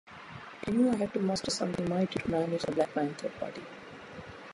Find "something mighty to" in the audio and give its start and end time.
1.51-2.31